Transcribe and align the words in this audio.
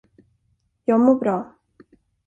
Jag 0.85 0.99
mår 0.99 1.15
bra. 1.15 1.53